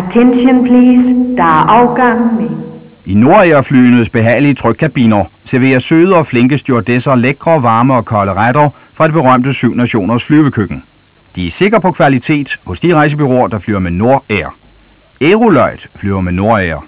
[0.00, 2.50] Attention please, der er afgang med.
[3.06, 9.06] I Nordair-flyenes behagelige trykkabiner serverer søde og flinke stewardesser lækre, varme og kolde retter fra
[9.06, 10.82] det berømte syv nationers flyvekøkken.
[11.36, 14.46] De er sikre på kvalitet hos de rejsebyråer, der flyver med Nordair.
[15.20, 16.84] Aeroløjt flyver med Nordair.